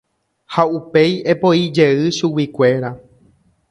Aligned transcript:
Ha 0.53 0.63
upéi 0.77 1.13
epoijey 1.33 1.99
chuguikuéra. 2.17 2.89